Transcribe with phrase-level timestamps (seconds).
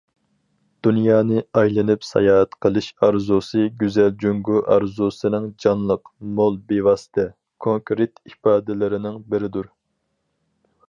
[0.85, 7.25] دۇنيانى ئايلىنىپ ساياھەت قىلىش ئارزۇسى گۈزەل جۇڭگو ئارزۇسىنىڭ جانلىق، مول، بىۋاسىتە،
[7.67, 9.71] كونكرېت ئىپادىلىرىنىڭ بىرىدۇر.